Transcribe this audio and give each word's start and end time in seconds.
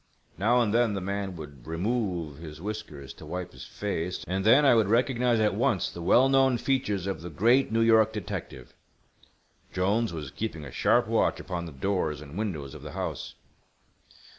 Now 0.35 0.61
and 0.61 0.73
then 0.73 0.95
the 0.95 0.99
man 0.99 1.35
would 1.35 1.67
remove 1.67 2.39
his 2.39 2.59
whiskers 2.59 3.13
to 3.13 3.25
wipe 3.27 3.51
his 3.51 3.65
face, 3.67 4.25
and 4.27 4.43
then 4.43 4.65
I 4.65 4.73
would 4.73 4.87
recognize 4.87 5.39
at 5.39 5.53
once 5.53 5.91
the 5.91 6.01
well 6.01 6.27
known 6.27 6.57
features 6.57 7.05
of 7.05 7.21
the 7.21 7.29
great 7.29 7.71
New 7.71 7.81
York 7.81 8.11
detective. 8.11 8.73
Jolnes 9.71 10.11
was 10.11 10.31
keeping 10.31 10.65
a 10.65 10.71
sharp 10.71 11.05
watch 11.07 11.39
upon 11.39 11.67
the 11.67 11.71
doors 11.71 12.19
and 12.19 12.35
windows 12.35 12.73
of 12.73 12.81
the 12.81 12.93
house. 12.93 13.35